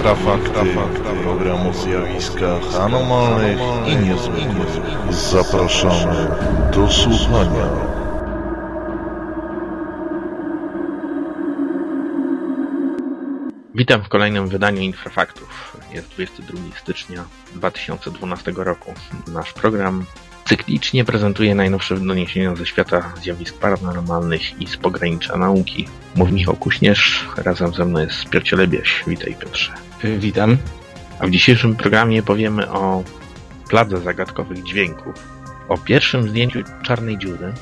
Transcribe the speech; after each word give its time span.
Infrafakty, 0.00 0.76
program 1.22 1.66
o 1.66 1.72
zjawiskach 1.72 2.80
anomalnych 2.80 3.58
i 3.86 3.96
niezwykłych. 3.96 4.82
Zapraszamy 5.10 6.28
do 6.72 6.88
słuchania. 6.88 7.66
Witam 13.74 14.02
w 14.02 14.08
kolejnym 14.08 14.48
wydaniu 14.48 14.80
Infrafaktów. 14.80 15.76
Jest 15.92 16.08
22 16.08 16.58
stycznia 16.80 17.24
2012 17.54 18.52
roku. 18.56 18.94
Nasz 19.28 19.52
program 19.52 20.04
cyklicznie 20.50 21.04
prezentuje 21.04 21.54
najnowsze 21.54 21.96
doniesienia 21.96 22.56
ze 22.56 22.66
świata 22.66 23.12
zjawisk 23.22 23.58
paranormalnych 23.58 24.60
i 24.60 24.66
z 24.66 24.76
pogranicza 24.76 25.36
nauki. 25.36 25.88
Mówi 26.14 26.32
Michał 26.32 26.56
Kuśnierz, 26.56 27.28
razem 27.36 27.72
ze 27.74 27.84
mną 27.84 28.00
jest 28.00 28.28
Piotr 28.28 28.46
Cielebiaś. 28.46 29.04
Witaj 29.06 29.36
Piotrze. 29.40 29.72
Witam. 30.18 30.56
A 31.18 31.26
w 31.26 31.30
dzisiejszym 31.30 31.76
programie 31.76 32.22
powiemy 32.22 32.70
o 32.70 33.04
pladze 33.68 34.00
zagadkowych 34.00 34.62
dźwięków, 34.62 35.14
o 35.68 35.78
pierwszym 35.78 36.28
zdjęciu 36.28 36.58
czarnej 36.82 37.18
dziury, 37.18 37.52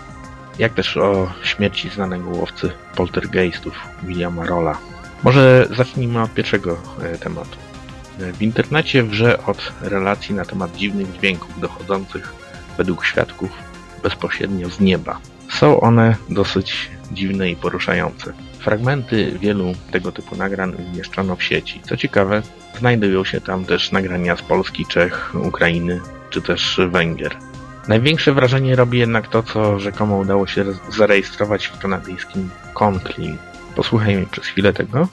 jak 0.58 0.74
też 0.74 0.96
o 0.96 1.32
śmierci 1.42 1.88
znanego 1.88 2.30
łowcy 2.30 2.70
poltergeistów 2.96 3.74
Williama 4.02 4.46
Rolla. 4.46 4.78
Może 5.22 5.68
zacznijmy 5.77 6.22
od 6.22 6.34
pierwszego 6.34 6.78
e, 7.02 7.18
tematu. 7.18 7.56
W 8.18 8.42
internecie 8.42 9.02
wrze 9.02 9.44
od 9.46 9.72
relacji 9.80 10.34
na 10.34 10.44
temat 10.44 10.77
dziwnych 10.77 11.12
dźwięków 11.12 11.60
dochodzących 11.60 12.47
według 12.78 13.05
świadków 13.05 13.50
bezpośrednio 14.02 14.70
z 14.70 14.80
nieba. 14.80 15.19
Są 15.50 15.80
one 15.80 16.16
dosyć 16.28 16.91
dziwne 17.12 17.50
i 17.50 17.56
poruszające. 17.56 18.32
Fragmenty 18.59 19.38
wielu 19.41 19.73
tego 19.91 20.12
typu 20.12 20.36
nagrań 20.36 20.74
umieszczono 20.92 21.36
w 21.36 21.42
sieci. 21.42 21.80
Co 21.88 21.96
ciekawe, 21.96 22.42
znajdują 22.78 23.24
się 23.24 23.41
tam 23.41 23.64
też 23.64 23.92
nagrania 23.92 24.36
z 24.36 24.42
Polski, 24.42 24.86
Czech, 24.86 25.34
Ukrainy 25.34 26.00
czy 26.30 26.42
też 26.42 26.80
Węgier. 26.91 27.36
Największe 27.89 28.33
wrażenie 28.33 28.77
robi 28.77 28.98
jednak 28.98 29.28
to, 29.28 29.42
co 29.42 29.78
rzekomo 29.78 30.17
udało 30.17 30.47
się 30.47 30.64
zarejestrować 30.89 31.67
w 31.67 31.78
kanadyjskim 31.78 32.50
Conclean. 32.74 33.39
Posłuchajmy 33.77 34.27
przez 34.27 34.47
chwilę 34.47 34.72
tego. 34.72 35.08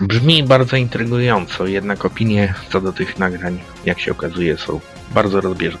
Brzmi 0.00 0.42
bardzo 0.42 0.76
intrygująco, 0.76 1.66
jednak 1.66 2.04
opinie 2.04 2.54
co 2.68 2.80
do 2.80 2.92
tych 2.92 3.18
nagrań, 3.18 3.58
jak 3.84 4.00
się 4.00 4.12
okazuje, 4.12 4.56
są 4.56 4.80
bardzo 5.14 5.40
rozbieżne. 5.40 5.80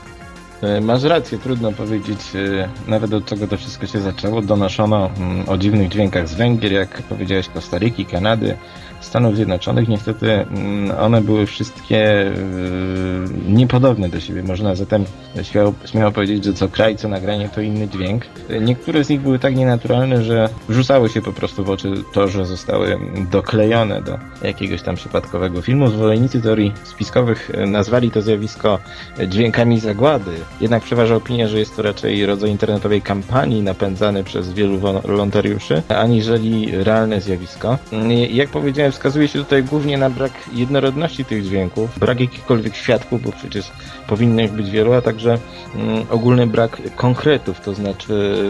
E, 0.62 0.80
masz 0.80 1.02
rację, 1.02 1.38
trudno 1.38 1.72
powiedzieć 1.72 2.20
e, 2.34 2.68
nawet 2.90 3.14
od 3.14 3.24
czego 3.24 3.46
to 3.46 3.56
wszystko 3.56 3.86
się 3.86 4.00
zaczęło. 4.00 4.42
Donoszono 4.42 5.10
mm, 5.16 5.48
o 5.48 5.58
dziwnych 5.58 5.88
dźwiękach 5.88 6.28
z 6.28 6.34
Węgier, 6.34 6.72
jak 6.72 7.02
powiedziałeś, 7.02 7.48
Kostaryki, 7.48 8.06
Kanady, 8.06 8.56
Stanów 9.00 9.36
Zjednoczonych. 9.36 9.88
Niestety 9.88 10.32
mm, 10.32 10.98
one 10.98 11.20
były 11.20 11.46
wszystkie 11.46 12.26
e, 12.26 12.34
niepodobne 13.54 14.08
do 14.08 14.20
siebie. 14.20 14.42
Można 14.42 14.74
zatem 14.74 15.04
śmiało, 15.42 15.74
śmiało 15.84 16.12
powiedzieć, 16.12 16.44
że 16.44 16.52
co 16.52 16.68
kraj, 16.68 16.96
co 16.96 17.08
nagranie 17.08 17.48
to 17.48 17.60
inny 17.60 17.88
dźwięk. 17.88 18.24
Niektóre 18.60 19.04
z 19.04 19.08
nich 19.08 19.20
były 19.20 19.38
tak 19.38 19.56
nienaturalne, 19.56 20.22
że 20.22 20.48
rzucały 20.68 21.08
się 21.08 21.22
po 21.22 21.32
prostu 21.32 21.64
w 21.64 21.70
oczy 21.70 21.92
to, 22.12 22.28
że 22.28 22.46
zostały 22.46 22.98
doklejone 23.30 24.02
do 24.02 24.18
jakiegoś 24.42 24.82
tam 24.82 24.96
przypadkowego 24.96 25.62
filmu. 25.62 25.88
Zwolennicy 25.88 26.42
teorii 26.42 26.72
spiskowych 26.84 27.50
nazwali 27.66 28.10
to 28.10 28.22
zjawisko 28.22 28.78
dźwiękami 29.28 29.80
zagłady. 29.80 30.30
Jednak 30.60 30.82
przeważa 30.82 31.14
opinia, 31.14 31.48
że 31.48 31.58
jest 31.58 31.76
to 31.76 31.82
raczej 31.82 32.26
rodzaj 32.26 32.50
internetowej 32.50 33.02
kampanii 33.02 33.62
napędzany 33.62 34.24
przez 34.24 34.52
wielu 34.52 34.78
wolontariuszy, 34.78 35.82
aniżeli 35.88 36.70
realne 36.84 37.20
zjawisko. 37.20 37.78
Jak 38.30 38.48
powiedziałem, 38.48 38.92
wskazuje 38.92 39.28
się 39.28 39.38
tutaj 39.38 39.64
głównie 39.64 39.98
na 39.98 40.10
brak 40.10 40.32
jednorodności 40.52 41.24
tych 41.24 41.44
dźwięków, 41.44 41.98
brak 41.98 42.20
jakichkolwiek 42.20 42.74
świadków, 42.74 43.22
bo 43.22 43.32
przecież 43.40 43.70
powinno 44.06 44.42
ich 44.42 44.52
być 44.52 44.70
wielu, 44.70 44.92
a 44.92 45.02
także 45.02 45.38
mm, 45.74 46.04
ogólny 46.10 46.46
brak 46.46 46.78
konkretów, 46.96 47.60
to 47.60 47.74
znaczy 47.74 48.44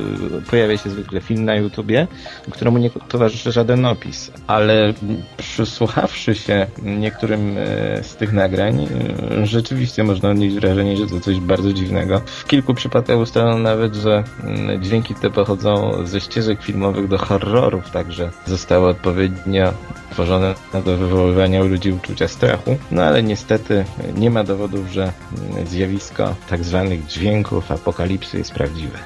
pojawia 0.50 0.76
się 0.76 0.90
zwykle 0.90 1.20
film 1.20 1.44
na 1.44 1.54
YouTubie, 1.54 2.06
któremu 2.50 2.78
nie 2.78 2.90
towarzyszy 2.90 3.52
żaden 3.52 3.84
opis, 3.84 4.30
ale 4.46 4.94
przysłuchawszy 5.36 6.34
się 6.34 6.66
niektórym 6.82 7.56
e, 7.58 8.04
z 8.04 8.16
tych 8.16 8.32
nagrań, 8.32 8.88
e, 9.40 9.46
rzeczywiście 9.46 10.04
można 10.04 10.30
odnieść 10.30 10.56
wrażenie, 10.56 10.96
że 10.96 11.06
to 11.06 11.20
coś 11.20 11.40
bardzo 11.40 11.72
dziwnego. 11.72 12.20
W 12.26 12.46
kilku 12.46 12.74
przypadkach 12.74 13.18
ustalono 13.18 13.58
nawet, 13.58 13.94
że 13.94 14.24
mm, 14.44 14.82
dźwięki 14.82 15.14
te 15.14 15.30
pochodzą 15.30 15.92
ze 16.06 16.20
ścieżek 16.20 16.62
filmowych 16.62 17.08
do 17.08 17.18
horrorów, 17.18 17.90
także 17.90 18.30
zostały 18.46 18.88
odpowiednio 18.88 19.72
tworzone 20.10 20.54
do 20.84 20.96
wywoływania 20.96 21.62
u 21.62 21.66
ludzi 21.66 21.92
uczucia 21.92 22.28
strachu. 22.28 22.76
No 22.90 23.02
ale 23.02 23.22
niestety 23.22 23.84
nie 24.16 24.30
ma 24.30 24.44
dowodów, 24.44 24.79
że 24.88 25.12
zjawisko 25.66 26.34
tak 26.48 26.64
zwanych 26.64 27.06
dźwięków 27.06 27.72
apokalipsy 27.72 28.38
jest 28.38 28.52
prawdziwe. 28.52 28.98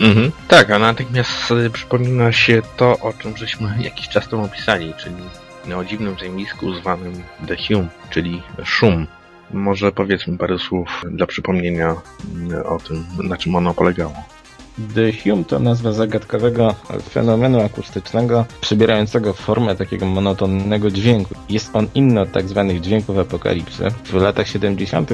Mhm. 0.00 0.32
Tak, 0.48 0.70
a 0.70 0.78
natychmiast 0.78 1.52
przypomina 1.72 2.32
się 2.32 2.62
to, 2.76 2.98
o 2.98 3.12
czym 3.12 3.36
żeśmy 3.36 3.74
jakiś 3.80 4.08
czas 4.08 4.28
temu 4.28 4.44
opisali, 4.44 4.94
czyli 4.98 5.16
o 5.76 5.84
dziwnym 5.84 6.16
zjawisku 6.18 6.74
zwanym 6.74 7.22
The 7.46 7.56
Hum, 7.56 7.88
czyli 8.10 8.42
szum. 8.64 9.06
Może 9.50 9.92
powiedzmy 9.92 10.38
parę 10.38 10.58
słów 10.58 11.02
dla 11.10 11.26
przypomnienia 11.26 11.94
o 12.64 12.78
tym, 12.78 13.06
na 13.24 13.36
czym 13.36 13.54
ono 13.54 13.74
polegało. 13.74 14.14
The 14.94 15.12
Hume 15.12 15.44
to 15.44 15.58
nazwa 15.58 15.92
zagadkowego 15.92 16.74
fenomenu 17.10 17.60
akustycznego, 17.60 18.44
przybierającego 18.60 19.32
formę 19.32 19.76
takiego 19.76 20.06
monotonnego 20.06 20.90
dźwięku. 20.90 21.34
Jest 21.48 21.76
on 21.76 21.86
inny 21.94 22.20
od 22.20 22.32
tak 22.32 22.48
zwanych 22.48 22.80
dźwięków 22.80 23.18
apokalipsy. 23.18 23.88
W 24.04 24.14
latach 24.14 24.48
70 24.48 25.10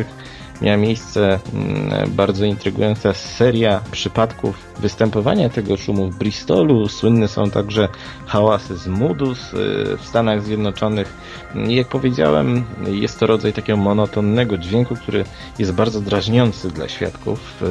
miała 0.60 0.76
miejsce 0.76 1.40
mm, 1.54 2.10
bardzo 2.10 2.44
intrygująca 2.44 3.14
seria 3.14 3.80
przypadków 3.90 4.56
występowania 4.80 5.48
tego 5.48 5.76
szumu 5.76 6.10
w 6.10 6.18
Bristolu. 6.18 6.88
Słynne 6.88 7.28
są 7.28 7.50
także 7.50 7.88
hałasy 8.26 8.76
z 8.76 8.86
Moodus 8.86 9.38
y, 9.38 9.56
w 9.96 10.06
Stanach 10.06 10.42
Zjednoczonych. 10.42 11.14
Jak 11.54 11.88
powiedziałem, 11.88 12.64
jest 12.86 13.20
to 13.20 13.26
rodzaj 13.26 13.52
takiego 13.52 13.76
monotonnego 13.76 14.58
dźwięku, 14.58 14.96
który 14.96 15.24
jest 15.58 15.72
bardzo 15.72 16.00
drażniący 16.00 16.70
dla 16.70 16.88
świadków. 16.88 17.62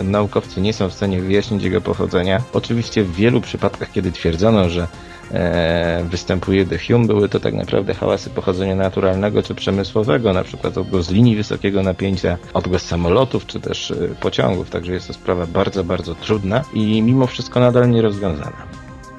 Y, 0.00 0.04
naukowcy 0.04 0.60
nie 0.60 0.72
są 0.72 0.88
w 0.88 0.92
stanie 0.92 1.20
wyjaśnić 1.20 1.62
jego 1.62 1.80
pochodzenia. 1.80 2.42
Oczywiście 2.52 3.04
w 3.04 3.14
wielu 3.14 3.40
przypadkach, 3.40 3.92
kiedy 3.92 4.12
twierdzono, 4.12 4.68
że 4.68 4.88
występuje 6.04 6.66
The 6.66 6.78
Hume, 6.78 7.06
były 7.06 7.28
to 7.28 7.40
tak 7.40 7.54
naprawdę 7.54 7.94
hałasy 7.94 8.30
pochodzenia 8.30 8.76
naturalnego 8.76 9.42
czy 9.42 9.54
przemysłowego, 9.54 10.32
na 10.32 10.44
przykład 10.44 10.78
odgłos 10.78 11.10
linii 11.10 11.36
wysokiego 11.36 11.82
napięcia, 11.82 12.38
odgłos 12.54 12.82
samolotów 12.82 13.46
czy 13.46 13.60
też 13.60 13.90
e, 13.90 13.94
pociągów, 14.20 14.70
także 14.70 14.92
jest 14.92 15.06
to 15.06 15.12
sprawa 15.12 15.46
bardzo, 15.46 15.84
bardzo 15.84 16.14
trudna 16.14 16.64
i 16.72 17.02
mimo 17.02 17.26
wszystko 17.26 17.60
nadal 17.60 17.90
nierozwiązana. 17.90 18.66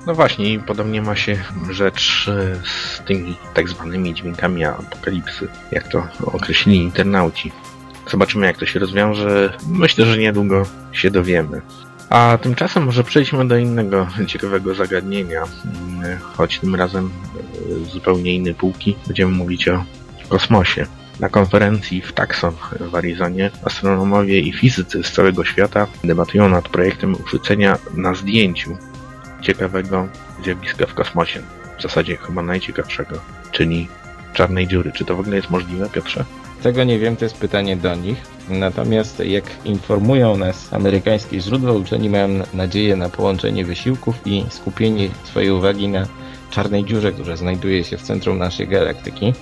No 0.07 0.15
właśnie, 0.15 0.59
podobnie 0.59 1.01
ma 1.01 1.15
się 1.15 1.37
rzecz 1.71 2.29
e, 2.29 2.55
z 2.65 3.01
tymi 3.05 3.35
tak 3.53 3.69
zwanymi 3.69 4.13
dźwiękami 4.13 4.65
apokalipsy, 4.65 5.47
jak 5.71 5.87
to 5.87 6.07
określili 6.25 6.77
internauci. 6.77 7.51
Zobaczymy, 8.11 8.45
jak 8.45 8.57
to 8.57 8.65
się 8.65 8.79
rozwiąże. 8.79 9.53
Myślę, 9.67 10.05
że 10.05 10.17
niedługo 10.17 10.63
się 10.91 11.11
dowiemy. 11.11 11.61
A 12.13 12.37
tymczasem 12.37 12.83
może 12.83 13.03
przejdźmy 13.03 13.47
do 13.47 13.57
innego 13.57 14.07
ciekawego 14.27 14.75
zagadnienia, 14.75 15.43
choć 16.21 16.59
tym 16.59 16.75
razem 16.75 17.09
z 17.85 17.87
zupełnie 17.87 18.35
innej 18.35 18.55
półki. 18.55 18.95
Będziemy 19.07 19.31
mówić 19.31 19.67
o 19.67 19.83
kosmosie. 20.29 20.85
Na 21.19 21.29
konferencji 21.29 22.01
w 22.01 22.13
Tucson 22.13 22.53
w 22.79 22.95
Arizonie 22.95 23.51
astronomowie 23.63 24.39
i 24.39 24.53
fizycy 24.53 25.03
z 25.03 25.11
całego 25.11 25.43
świata 25.45 25.87
debatują 26.03 26.49
nad 26.49 26.69
projektem 26.69 27.13
uchwycenia 27.13 27.77
na 27.93 28.13
zdjęciu 28.13 28.77
ciekawego 29.41 30.07
zjawiska 30.43 30.85
w 30.85 30.93
kosmosie. 30.93 31.41
W 31.79 31.81
zasadzie 31.81 32.17
chyba 32.17 32.41
najciekawszego, 32.41 33.19
czyli 33.51 33.87
czarnej 34.33 34.67
dziury. 34.67 34.91
Czy 34.91 35.05
to 35.05 35.15
w 35.15 35.19
ogóle 35.19 35.35
jest 35.35 35.49
możliwe, 35.49 35.89
Piotrze? 35.89 36.25
Tego 36.63 36.83
nie 36.83 36.99
wiem, 36.99 37.15
to 37.15 37.25
jest 37.25 37.37
pytanie 37.37 37.77
do 37.77 37.95
nich. 37.95 38.17
Natomiast 38.49 39.19
jak 39.19 39.43
informują 39.65 40.37
nas 40.37 40.73
amerykańskie 40.73 41.41
źródła, 41.41 41.71
uczeni 41.71 42.09
mają 42.09 42.27
nadzieję 42.53 42.95
na 42.95 43.09
połączenie 43.09 43.65
wysiłków 43.65 44.15
i 44.25 44.45
skupienie 44.49 45.09
swojej 45.23 45.51
uwagi 45.51 45.87
na 45.87 46.07
czarnej 46.53 46.85
dziurze, 46.85 47.11
która 47.11 47.35
znajduje 47.35 47.83
się 47.83 47.97
w 47.97 48.01
centrum 48.01 48.37
naszej 48.37 48.67
galaktyki. 48.67 49.33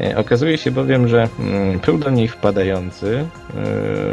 E, 0.00 0.16
okazuje 0.16 0.58
się 0.58 0.70
bowiem, 0.70 1.08
że 1.08 1.28
mm, 1.38 1.80
pył 1.80 1.98
do 1.98 2.10
niej 2.10 2.28
wpadający 2.28 3.26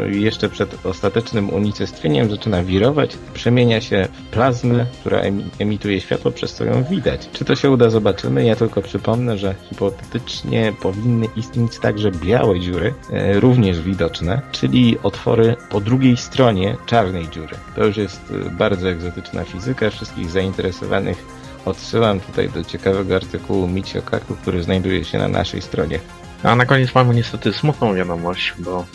e, 0.06 0.10
jeszcze 0.10 0.48
przed 0.48 0.86
ostatecznym 0.86 1.50
unicestwieniem 1.50 2.30
zaczyna 2.30 2.64
wirować, 2.64 3.16
przemienia 3.34 3.80
się 3.80 4.08
w 4.12 4.30
plazmę, 4.30 4.86
która 5.00 5.22
emituje 5.58 6.00
światło, 6.00 6.30
przez 6.30 6.54
co 6.54 6.64
ją 6.64 6.84
widać. 6.84 7.28
Czy 7.32 7.44
to 7.44 7.56
się 7.56 7.70
uda, 7.70 7.90
zobaczymy. 7.90 8.44
Ja 8.44 8.56
tylko 8.56 8.82
przypomnę, 8.82 9.38
że 9.38 9.54
hipotetycznie 9.68 10.72
powinny 10.82 11.26
istnieć 11.36 11.78
także 11.78 12.10
białe 12.10 12.60
dziury, 12.60 12.94
e, 13.12 13.40
również 13.40 13.80
widoczne, 13.80 14.40
czyli 14.52 14.98
otwory 15.02 15.56
po 15.70 15.80
drugiej 15.80 16.16
stronie 16.16 16.76
czarnej 16.86 17.28
dziury. 17.28 17.56
To 17.76 17.84
już 17.86 17.96
jest 17.96 18.32
bardzo 18.58 18.90
egzotyczna 18.90 19.44
fizyka. 19.44 19.90
Wszystkich 19.90 20.30
zainteresowanych 20.30 21.31
Odsyłam 21.64 22.20
tutaj 22.20 22.48
do 22.48 22.64
ciekawego 22.64 23.16
artykułu 23.16 23.68
Michio 23.68 24.02
Kaku, 24.02 24.36
który 24.36 24.62
znajduje 24.62 25.04
się 25.04 25.18
na 25.18 25.28
naszej 25.28 25.62
stronie. 25.62 25.98
A 26.42 26.56
na 26.56 26.66
koniec 26.66 26.94
mamy 26.94 27.14
niestety 27.14 27.52
smutną 27.52 27.94
wiadomość, 27.94 28.54
bo 28.58 28.86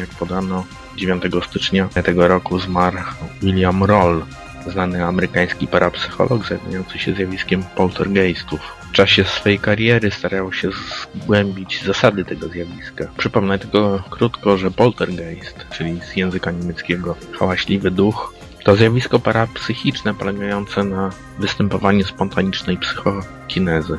jak 0.00 0.08
podano 0.08 0.64
9 0.96 1.22
stycznia 1.48 1.88
tego 1.88 2.28
roku 2.28 2.58
zmarł 2.58 2.98
William 3.42 3.84
Roll, 3.84 4.24
znany 4.66 5.04
amerykański 5.04 5.66
parapsycholog 5.66 6.48
zajmujący 6.48 6.98
się 6.98 7.14
zjawiskiem 7.14 7.62
poltergeistów. 7.62 8.60
W 8.90 8.92
czasie 8.92 9.24
swojej 9.24 9.58
kariery 9.58 10.10
starał 10.10 10.52
się 10.52 10.70
zgłębić 11.14 11.84
zasady 11.84 12.24
tego 12.24 12.48
zjawiska. 12.48 13.04
Przypomnę 13.16 13.58
tylko 13.58 14.02
krótko, 14.10 14.58
że 14.58 14.70
poltergeist, 14.70 15.66
czyli 15.70 16.00
z 16.00 16.16
języka 16.16 16.50
niemieckiego 16.50 17.16
hałaśliwy 17.38 17.90
duch, 17.90 18.34
to 18.64 18.76
zjawisko 18.76 19.18
parapsychiczne 19.18 20.14
polegające 20.14 20.84
na 20.84 21.10
występowaniu 21.38 22.04
spontanicznej 22.04 22.78
psychokinezy. 22.78 23.98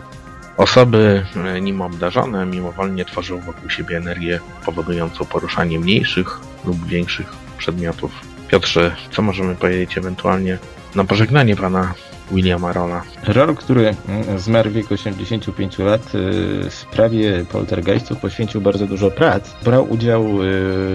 Osoby 0.57 1.25
e, 1.45 1.61
nim 1.61 1.81
obdarzone 1.81 2.45
mimowolnie 2.45 3.05
tworzą 3.05 3.39
wokół 3.39 3.69
siebie 3.69 3.97
energię 3.97 4.39
powodującą 4.65 5.25
poruszanie 5.25 5.79
mniejszych 5.79 6.39
lub 6.65 6.85
większych 6.85 7.27
przedmiotów. 7.57 8.11
Piotrze, 8.47 8.95
co 9.11 9.21
możemy 9.21 9.55
powiedzieć 9.55 9.97
ewentualnie 9.97 10.57
na 10.95 11.03
pożegnanie 11.03 11.55
pana 11.55 11.93
Williama 12.31 12.74
Rolla. 12.74 13.04
Roll, 13.24 13.56
który 13.56 13.95
mm, 14.10 14.39
zmarł 14.39 14.69
w 14.69 14.74
wieku 14.74 14.94
85 14.94 15.80
lat, 15.80 16.16
y, 16.16 16.69
w 16.69 16.74
sprawie 16.74 17.45
poltergeistów 17.51 18.18
poświęcił 18.18 18.62
bardzo 18.62 18.88
dużo 18.88 19.12
prac. 19.12 19.63
Brał 19.63 19.92
udział 19.92 20.24
y, 20.24 20.28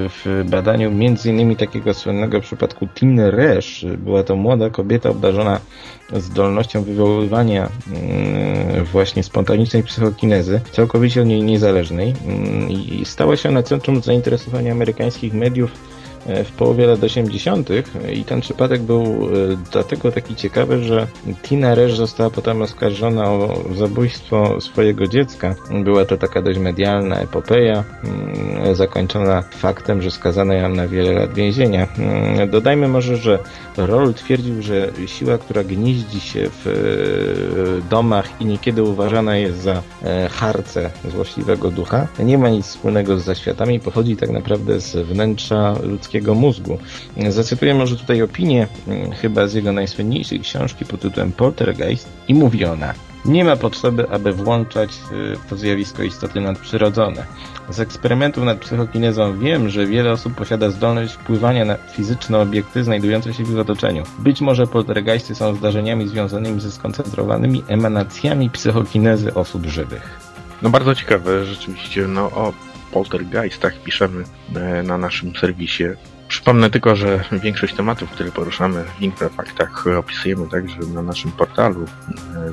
w 0.09 0.44
badaniu 0.50 0.88
m.in. 0.88 1.56
takiego 1.56 1.94
słynnego 1.94 2.41
przypadku 2.41 2.88
Tiny 2.94 3.31
Resch. 3.31 3.85
Była 3.99 4.23
to 4.23 4.37
młoda 4.37 4.71
kobieta 4.71 5.11
obdarzona 5.11 5.61
zdolnością 6.12 6.83
wywoływania 6.83 7.69
mm, 7.87 8.85
właśnie 8.85 9.23
spontanicznej 9.23 9.83
psychokinezy, 9.83 10.61
całkowicie 10.73 11.23
od 11.23 11.27
niej 11.27 11.43
niezależnej 11.43 12.15
mm, 12.27 12.71
i 12.71 13.05
stała 13.05 13.37
się 13.37 13.49
ona 13.49 13.62
centrum 13.62 14.03
zainteresowania 14.03 14.73
amerykańskich 14.73 15.35
mediów 15.35 15.71
w 16.44 16.52
połowie 16.52 16.87
lat 16.87 17.05
80. 17.05 17.69
i 18.12 18.25
ten 18.25 18.40
przypadek 18.40 18.82
był 18.82 19.02
e, 19.02 19.08
dlatego 19.73 20.12
taki 20.12 20.34
ciekawy, 20.34 20.84
że 20.84 21.06
Tina 21.43 21.75
Reż 21.75 21.96
została 21.96 22.31
potem 22.31 22.62
oskarżona 22.62 23.31
o 23.31 23.61
zabójstwo 23.75 24.61
swojego 24.61 25.06
dziecka. 25.06 25.55
Była 25.84 26.05
to 26.05 26.17
taka 26.17 26.43
dość 26.43 26.58
medialna 26.58 27.20
epopeja, 27.20 27.84
mm, 28.05 28.75
zakończona 28.75 29.43
faktem, 29.43 30.02
że 30.02 30.11
skazano 30.11 30.52
ją 30.52 30.69
na 30.69 30.88
wiele 30.88 31.12
lat 31.12 31.34
więzienia. 31.34 31.87
Mm, 31.99 32.50
dodajmy 32.50 32.88
może, 32.88 33.17
że 33.17 33.38
Roll 33.76 34.14
twierdził, 34.14 34.62
że 34.62 34.93
siła, 35.06 35.38
która 35.38 35.64
gnieździ 35.64 36.20
się 36.20 36.50
w 36.50 36.67
e, 36.67 37.88
domach 37.90 38.40
i 38.40 38.44
niekiedy 38.44 38.82
uważana 38.82 39.37
jest 39.37 39.58
za 39.58 39.82
harce 40.31 40.90
złośliwego 41.11 41.70
ducha, 41.70 42.06
nie 42.19 42.38
ma 42.38 42.49
nic 42.49 42.67
wspólnego 42.67 43.19
z 43.19 43.25
zaświatami, 43.25 43.81
pochodzi 43.81 44.17
tak 44.17 44.31
naprawdę 44.31 44.81
z 44.81 44.96
wnętrza 44.96 45.75
ludzkiego 45.82 46.15
ludzkiego 46.16 46.34
mózgu. 46.34 46.78
Zacytuję 47.28 47.74
może 47.74 47.96
tutaj 47.96 48.22
opinię, 48.22 48.66
mm, 48.88 49.12
chyba 49.12 49.46
z 49.46 49.54
jego 49.54 49.72
najsłynniejszej 49.72 50.40
książki 50.40 50.84
pod 50.84 51.00
tytułem 51.00 51.32
Poltergeist 51.32 52.08
i 52.28 52.34
mówi 52.34 52.64
ona 52.64 52.94
nie 53.24 53.44
ma 53.44 53.56
potrzeby, 53.56 54.10
aby 54.10 54.32
włączać 54.32 54.90
y, 54.90 55.48
to 55.48 55.56
zjawisko 55.56 56.02
istoty 56.02 56.40
nadprzyrodzone. 56.40 57.26
Z 57.70 57.80
eksperymentów 57.80 58.44
nad 58.44 58.58
psychokinezą 58.58 59.38
wiem, 59.38 59.68
że 59.68 59.86
wiele 59.86 60.12
osób 60.12 60.34
posiada 60.34 60.70
zdolność 60.70 61.14
wpływania 61.14 61.64
na 61.64 61.76
fizyczne 61.76 62.38
obiekty 62.38 62.84
znajdujące 62.84 63.34
się 63.34 63.44
w 63.44 63.50
ich 63.50 63.58
otoczeniu. 63.58 64.02
Być 64.18 64.40
może 64.40 64.66
poltergeisty 64.66 65.34
są 65.34 65.54
zdarzeniami 65.54 66.08
związanymi 66.08 66.60
ze 66.60 66.72
skoncentrowanymi 66.72 67.62
emanacjami 67.68 68.50
psychokinezy 68.50 69.34
osób 69.34 69.66
żywych. 69.66 70.20
No 70.62 70.70
bardzo 70.70 70.94
ciekawe, 70.94 71.44
rzeczywiście. 71.44 72.06
No 72.08 72.22
o 72.22 72.52
poltergeistach 72.93 73.83
piszemy 73.83 74.25
e, 74.56 74.83
na 74.83 74.99
naszym 74.99 75.37
serwisie. 75.37 75.85
Przypomnę 76.29 76.71
tylko, 76.71 76.97
że 76.97 77.25
większość 77.33 77.75
tematów, 77.75 78.11
które 78.11 78.33
poruszamy 78.33 78.85
w 78.99 79.03
Infrafaktach 79.03 79.87
opisujemy 79.87 80.49
także 80.49 80.79
na 80.94 81.03
naszym 81.03 81.33
portalu 81.33 81.85
e, 81.85 81.87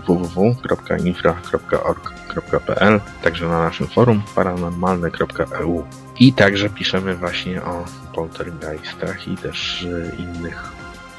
www.infra.org.pl, 0.07 3.01
także 3.23 3.47
na 3.47 3.63
naszym 3.63 3.87
forum 3.87 4.23
paranormalne.eu 4.35 5.83
i 6.19 6.33
także 6.33 6.69
piszemy 6.69 7.15
właśnie 7.15 7.63
o 7.63 7.85
poltergeistach 8.15 9.27
i 9.27 9.37
też 9.37 9.83
e, 9.83 10.15
innych 10.15 10.71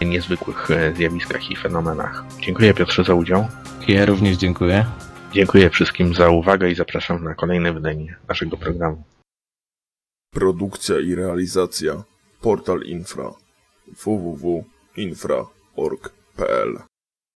niezwykłych 0.03 0.69
zjawiskach 0.97 1.51
i 1.51 1.57
fenomenach. 1.57 2.25
Dziękuję 2.41 2.75
Piotrze 2.75 3.05
za 3.05 3.15
udział. 3.15 3.49
Ja 3.89 4.07
również 4.07 4.37
dziękuję. 4.37 4.87
Dziękuję 5.35 5.71
wszystkim 5.71 6.15
za 6.15 6.31
uwagę 6.31 6.71
i 6.71 6.75
zapraszam 6.75 7.25
na 7.25 7.35
kolejne 7.35 7.73
wydanie 7.73 8.17
naszego 8.29 8.57
programu. 8.57 9.03
Produkcja 10.31 11.01
i 11.01 11.15
realizacja 11.15 12.03
Portal 12.41 12.83
Infra 12.83 13.31
www.infra.org.pl 14.05 16.79